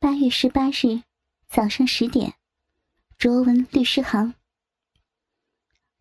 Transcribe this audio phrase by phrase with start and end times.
[0.00, 1.02] 八月十八日
[1.48, 2.34] 早上十点，
[3.18, 4.32] 卓文律师行。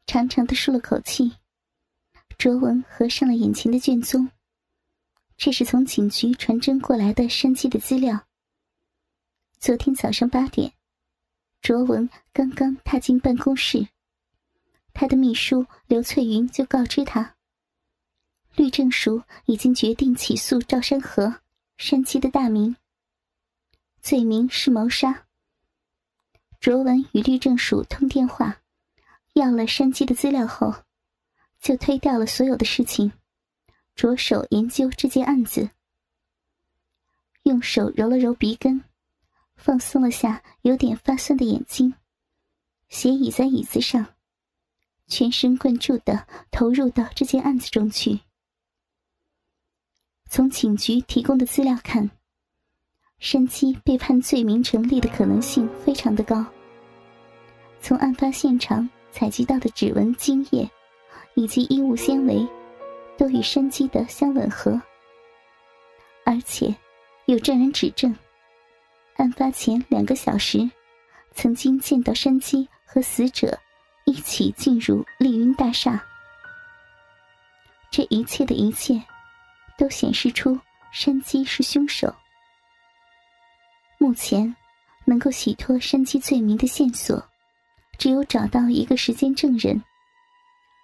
[0.06, 1.32] 长长的舒了口气，
[2.38, 4.30] 卓文合上了眼前的卷宗。
[5.36, 8.28] 这是从警局传真过来的山鸡的资料。
[9.58, 10.74] 昨天早上八点，
[11.64, 13.88] 卓文刚刚踏进办公室，
[14.94, 17.36] 他的秘书刘翠云就告知他，
[18.56, 21.42] 律政署已经决定起诉赵山河，
[21.78, 22.76] 山鸡的大名。
[24.02, 25.26] 罪名是谋杀。
[26.60, 28.62] 卓文与律政署通电话，
[29.34, 30.74] 要了山鸡的资料后，
[31.62, 33.12] 就推掉了所有的事情，
[33.96, 35.70] 着手研究这件案子。
[37.44, 38.84] 用手揉了揉鼻根，
[39.56, 41.94] 放松了下有点发酸的眼睛，
[42.90, 44.16] 斜倚在椅子上，
[45.08, 48.22] 全神贯注的投入到这件案子中去。
[50.30, 52.17] 从警局提供的资料看。
[53.20, 56.46] 山鸡被判罪名成立的可能性非常的高。
[57.82, 60.70] 从案发现场采集到的指纹、精液
[61.34, 62.48] 以及衣物纤维，
[63.18, 64.80] 都与山鸡的相吻合。
[66.24, 66.76] 而且，
[67.26, 68.16] 有证人指证，
[69.16, 70.70] 案发前两个小时，
[71.34, 73.58] 曾经见到山鸡和死者
[74.06, 76.04] 一起进入丽云大厦。
[77.90, 79.02] 这一切的一切，
[79.78, 80.60] 都显示出
[80.92, 82.14] 山鸡是凶手。
[83.98, 84.56] 目前，
[85.06, 87.24] 能够洗脱山鸡罪名的线索，
[87.98, 89.84] 只有找到一个时间证人，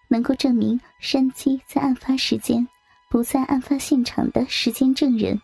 [0.08, 2.68] 能够证明山鸡在案发时间
[3.10, 5.40] 不在案发现场的时间证人。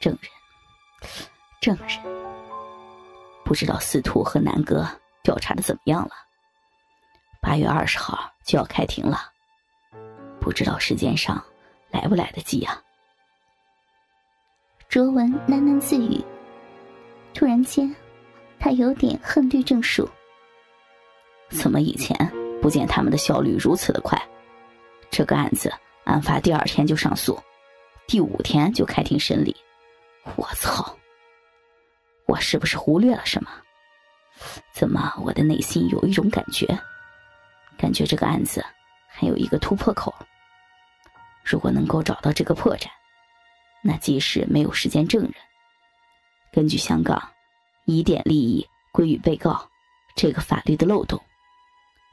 [0.00, 0.30] 证人，
[1.60, 2.00] 证人，
[3.44, 4.88] 不知道司徒和南哥
[5.22, 6.12] 调查的怎么样了？
[7.42, 9.30] 八月二十号就要开庭了，
[10.40, 11.42] 不知道时间上
[11.90, 12.82] 来不来得及啊？
[14.90, 16.20] 卓文喃喃自语。
[17.32, 17.94] 突然间，
[18.58, 20.10] 他有点恨律政署。
[21.48, 22.16] 怎么以前
[22.60, 24.20] 不见他们的效率如此的快？
[25.08, 27.40] 这个案子案发第二天就上诉，
[28.08, 29.54] 第五天就开庭审理。
[30.34, 30.98] 我操！
[32.26, 33.50] 我是不是忽略了什么？
[34.74, 36.66] 怎么我的内心有一种感觉？
[37.78, 38.60] 感觉这个案子
[39.06, 40.12] 还有一个突破口。
[41.44, 42.88] 如果能够找到这个破绽。
[43.82, 45.32] 那即使没有时间证人，
[46.52, 47.30] 根据香港
[47.86, 49.68] 疑点利益归于被告
[50.14, 51.18] 这个法律的漏洞，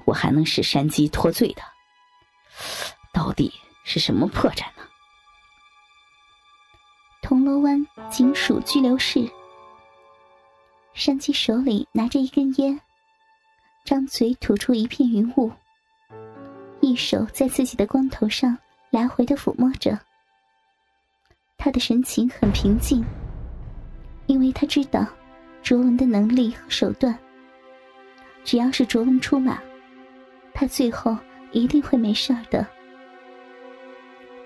[0.05, 1.61] 我还能使山鸡脱罪的。
[3.13, 4.87] 到底是什么破绽呢？
[7.21, 9.29] 铜锣湾警署拘留室，
[10.93, 12.79] 山鸡手里拿着一根烟，
[13.83, 15.51] 张嘴吐出一片云雾，
[16.79, 18.57] 一手在自己的光头上
[18.89, 19.99] 来回的抚摸着。
[21.67, 23.03] 他的神情很平静，
[24.27, 25.05] 因为他知道
[25.61, 27.13] 卓文的能力和手段。
[28.45, 29.61] 只要是卓文出马，
[30.53, 31.17] 他最后
[31.51, 32.65] 一定会没事儿的。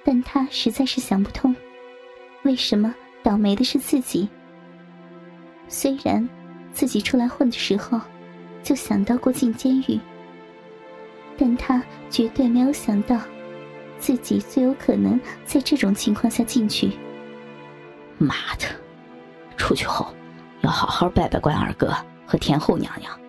[0.04, 1.56] 但他实在是想不通，
[2.42, 4.28] 为什么倒霉的是自己。
[5.68, 6.28] 虽然
[6.74, 8.02] 自己出来混的时候
[8.64, 10.00] 就想到过进监狱，
[11.38, 13.22] 但他绝对没有想到。
[14.00, 16.90] 自己最有可能在这种情况下进去。
[18.24, 18.68] 妈的，
[19.58, 20.14] 出去后
[20.62, 21.96] 要好好拜拜关二哥
[22.26, 23.20] 和天后娘娘。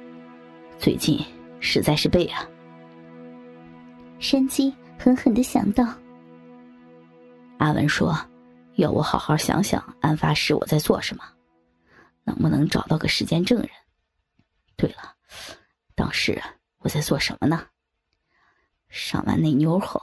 [0.78, 1.24] 最近
[1.60, 2.46] 实在是背啊。
[4.18, 5.86] 山鸡狠狠的想到。
[7.58, 8.16] 阿文说，
[8.74, 11.24] 要我好好想想案发时我在做什么，
[12.24, 13.68] 能不能找到个时间证人？
[14.76, 15.14] 对了，
[15.94, 16.42] 当时
[16.78, 17.66] 我在做什么呢？
[18.88, 20.02] 上完那妞后。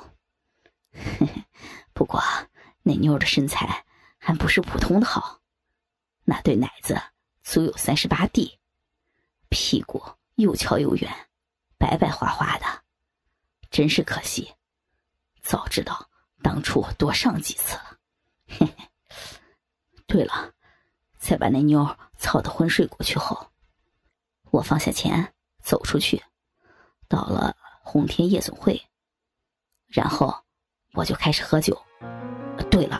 [0.93, 1.43] 嘿嘿，
[1.93, 2.21] 不过
[2.81, 3.83] 那妞的身材
[4.19, 5.39] 还不是普通的好，
[6.25, 7.01] 那对奶子
[7.41, 8.59] 足有三十八 D，
[9.49, 10.03] 屁股
[10.35, 11.11] 又翘又圆，
[11.77, 12.65] 白白花花的，
[13.71, 14.53] 真是可惜。
[15.41, 16.09] 早知道
[16.43, 17.97] 当初多上几次了。
[18.47, 18.89] 嘿嘿。
[20.05, 20.53] 对了，
[21.17, 23.51] 在把那妞操得昏睡过去后，
[24.51, 25.33] 我放下钱
[25.63, 26.23] 走出去，
[27.07, 28.79] 到了红天夜总会，
[29.87, 30.43] 然后。
[30.93, 31.79] 我就开始喝酒。
[32.71, 32.99] 对了，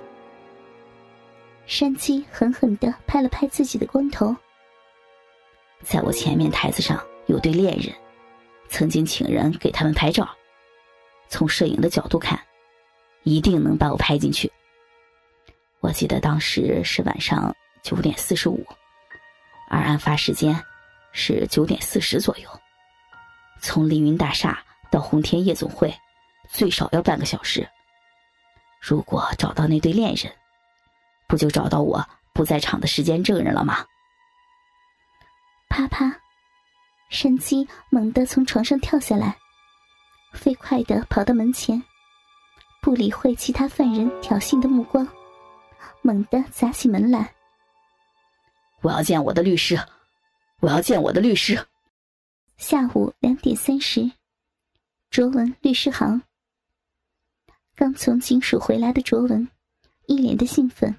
[1.69, 4.35] 山鸡狠狠的拍了拍自己的光头。
[5.83, 7.93] 在我前面台子上有对恋人，
[8.69, 10.27] 曾经请人给他们拍照。
[11.27, 12.41] 从摄影的角度看，
[13.21, 14.51] 一定能把我拍进去。
[15.79, 18.65] 我记得当时是晚上九点四十五，
[19.69, 20.59] 而案发时间
[21.11, 22.49] 是九点四十左右。
[23.61, 25.93] 从凌云大厦到红天夜总会，
[26.49, 27.69] 最少要半个小时。
[28.81, 30.33] 如果找到那对恋人，
[31.29, 32.03] 不就找到我
[32.33, 33.85] 不在场的时间证人了吗？
[35.69, 36.19] 啪啪，
[37.09, 39.37] 山鸡猛地从床上跳下来，
[40.33, 41.81] 飞快的跑到门前，
[42.81, 45.07] 不理会其他犯人挑衅的目光，
[46.01, 47.35] 猛地砸起门来。
[48.81, 49.79] 我要见我的律师，
[50.61, 51.63] 我要见我的律师。
[52.57, 54.11] 下午两点三十，
[55.11, 56.23] 卓文律师行。
[57.75, 59.47] 刚从警署回来的卓文，
[60.07, 60.95] 一脸的兴奋。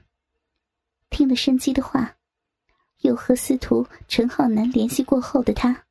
[1.11, 2.17] 听了申基的话，
[3.01, 5.85] 又和司徒陈浩南联系过后的他，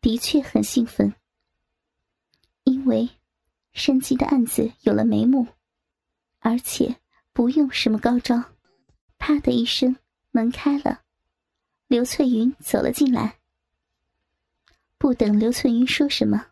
[0.00, 1.12] 的确很兴奋。
[2.64, 3.08] 因为
[3.72, 5.48] 申基的案子有了眉目，
[6.38, 6.96] 而且
[7.32, 8.40] 不用什么高招，
[9.18, 9.96] 啪的一声，
[10.30, 11.02] 门开了，
[11.88, 13.38] 刘翠云走了进来。
[14.98, 16.46] 不等刘翠云说什么，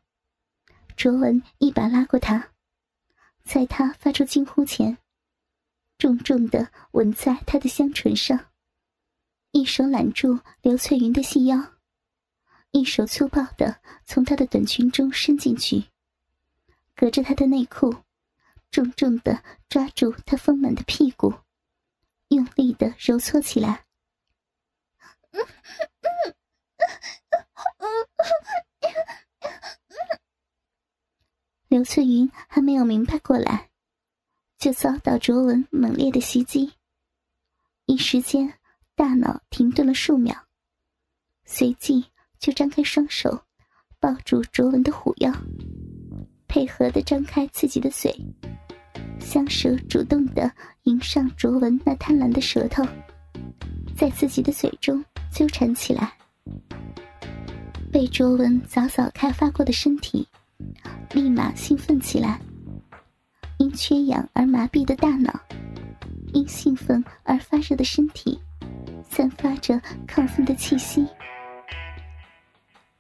[0.97, 2.49] 卓文一把拉过她。
[3.45, 4.99] 在他发出惊呼前，
[6.01, 8.47] 重重的吻在他的香唇上，
[9.51, 11.75] 一手揽住刘翠云的细腰，
[12.71, 15.91] 一手粗暴的从她的短裙中伸进去，
[16.97, 17.95] 隔着她的内裤，
[18.71, 21.35] 重重的抓住她丰满的屁股，
[22.29, 23.85] 用力的揉搓起来。
[31.69, 33.70] 刘翠云还没有明白过来，
[34.61, 36.71] 就遭到卓文猛烈的袭击，
[37.87, 38.53] 一时间
[38.95, 40.37] 大脑停顿了数秒，
[41.47, 42.05] 随即
[42.39, 43.41] 就张开双手
[43.99, 45.33] 抱住卓文的虎腰，
[46.47, 48.15] 配合的张开自己的嘴，
[49.19, 50.53] 香舌主动的
[50.83, 52.85] 迎上卓文那贪婪的舌头，
[53.97, 55.03] 在自己的嘴中
[55.33, 56.13] 纠缠起来，
[57.91, 60.29] 被卓文早早开发过的身体。
[61.15, 62.39] 立马兴奋起来，
[63.73, 65.39] 缺氧而麻痹的大脑，
[66.33, 68.41] 因兴奋而发热的身体，
[69.09, 71.07] 散发着亢奋的气息，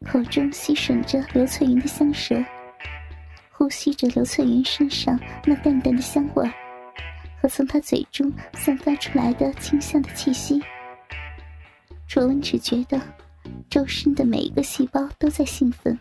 [0.06, 2.44] 口中吸吮着刘翠云的香舌，
[3.50, 6.50] 呼吸着刘翠云身上那淡淡的香味，
[7.40, 10.62] 和从她嘴中散发出来的清香的气息。
[12.06, 13.00] 卓文只觉得
[13.68, 15.98] 周身的每一个细胞都在兴奋。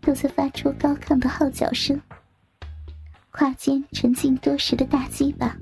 [0.00, 2.00] 都在发出高亢的号角声。
[3.32, 5.56] 胯间沉浸多时的大鸡巴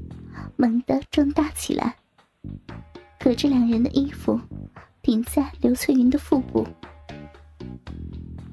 [0.57, 1.95] 猛地壮大起来，
[3.17, 4.39] 隔着两人的衣服
[5.01, 6.67] 顶在刘翠云的腹部，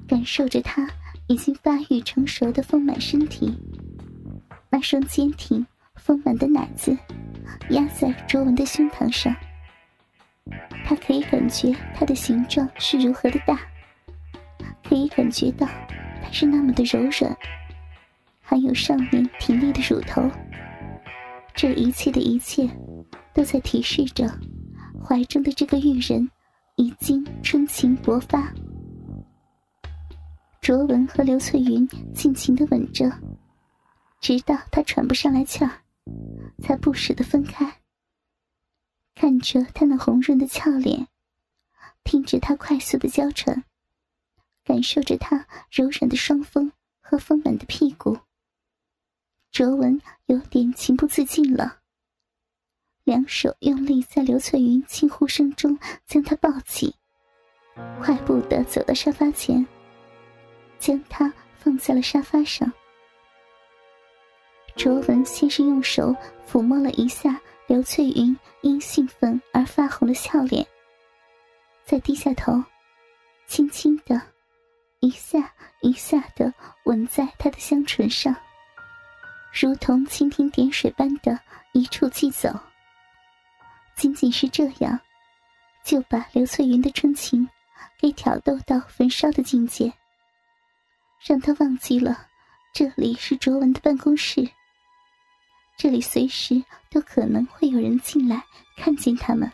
[0.08, 0.88] 感受着她
[1.25, 3.52] 已经发育成熟的丰满身体，
[4.69, 5.66] 那双坚挺
[5.96, 6.96] 丰满的奶子
[7.72, 9.36] 压在卓文的胸膛上，
[10.86, 13.60] 他可以感觉它的形状是如何的大。
[14.88, 15.68] 可以感觉到，
[16.24, 17.38] 它是那么的柔软，
[18.49, 20.23] 还有上面挺立的乳头。
[21.53, 22.65] 这一切的一切，
[23.33, 24.25] 都在提示着，
[25.03, 26.31] 怀中的这个玉人
[26.77, 28.53] 已经春情勃发。
[30.61, 33.11] 卓文和刘翠云尽情的吻着，
[34.21, 35.81] 直到他喘不上来气儿，
[36.63, 37.81] 才不舍得分开。
[39.13, 41.05] 看着他那红润的俏脸，
[42.05, 43.65] 听着他快速的娇喘。
[44.63, 46.71] 感受着他柔软的双峰
[47.01, 48.17] 和丰满的屁股，
[49.51, 51.77] 卓文有点情不自禁了。
[53.03, 56.94] 两手用力在刘翠云轻呼声中将她抱起，
[58.01, 59.66] 快步的走到沙发前，
[60.77, 62.71] 将她放在了沙发上。
[64.75, 66.16] 卓文先是用手
[66.47, 70.68] 抚摸了一下刘翠云因兴奋而发红的笑脸，
[71.83, 72.63] 再低下头，
[73.47, 74.21] 轻轻的。
[74.99, 76.51] 一下一下的
[76.85, 78.35] 吻在她的香唇上，
[79.59, 81.40] 如同蜻蜓点水般的
[81.71, 82.49] 一触即走。
[83.95, 84.99] 仅仅是这样，
[85.83, 87.47] 就把刘翠云的春情
[87.97, 89.92] 给挑逗到焚烧的境界，
[91.26, 92.28] 让他忘记了
[92.73, 94.47] 这里是卓文的办公室，
[95.78, 98.44] 这里随时都可能会有人进来
[98.76, 99.52] 看见他们。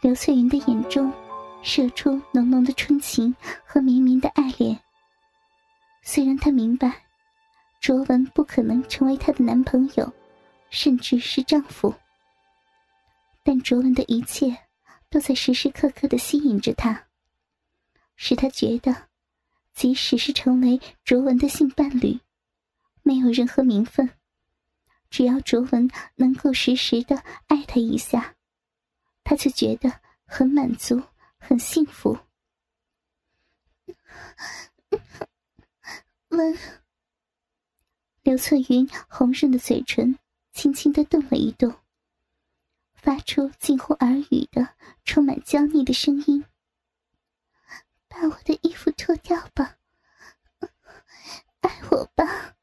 [0.00, 1.12] 刘翠云的眼中。
[1.62, 3.36] 射出浓浓的春情
[3.66, 4.80] 和绵绵的爱恋。
[6.02, 7.04] 虽然她明白，
[7.80, 10.12] 卓文不可能成为她的男朋友，
[10.70, 11.94] 甚至是丈夫，
[13.42, 14.56] 但卓文的一切
[15.08, 17.08] 都在时时刻刻的吸引着她，
[18.16, 19.08] 使她觉得，
[19.72, 22.20] 即使是成为卓文的性伴侣，
[23.02, 24.10] 没有任何名分，
[25.08, 28.36] 只要卓文能够时时的爱他一下，
[29.24, 31.02] 他就觉得很满足。
[31.42, 32.18] 很幸福，
[36.28, 36.54] 文。
[38.30, 40.16] 刘翠云红润的嘴唇
[40.52, 41.74] 轻轻的动了一动
[42.94, 46.44] 发出近乎耳语的充满娇腻的声音
[48.06, 49.78] 把我的衣服脱掉吧
[51.62, 52.54] 爱我吧。